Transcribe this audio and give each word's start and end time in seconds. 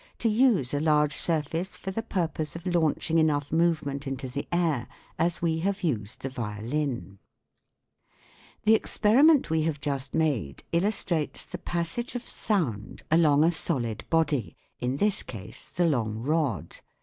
42), 0.17 0.17
to 0.19 0.29
use 0.29 0.73
a 0.73 0.79
large 0.79 1.15
surface 1.15 1.77
for 1.77 1.91
the 1.91 2.01
purpose 2.01 2.55
of 2.55 2.65
launching 2.65 3.19
enough 3.19 3.51
movement 3.51 4.07
into 4.07 4.27
the 4.27 4.47
air, 4.51 4.87
as 5.19 5.43
we 5.43 5.59
have 5.59 5.83
used 5.83 6.23
the 6.23 6.27
violin. 6.29 7.19
The 8.63 8.73
experiment 8.73 9.51
we 9.51 9.61
have 9.61 9.79
just 9.79 10.15
made 10.15 10.63
illustrates 10.71 11.45
the 11.45 11.59
passage 11.59 12.15
of 12.15 12.27
sound 12.27 13.03
along 13.11 13.43
a 13.43 13.51
solid 13.51 14.03
body 14.09 14.57
in 14.79 14.97
this 14.97 15.21
case 15.21 15.69
the 15.69 15.85
long 15.85 16.17
rod. 16.17 16.79